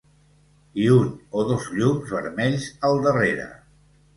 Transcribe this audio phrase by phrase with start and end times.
[0.85, 3.47] I un o dos llums vermells al darrere.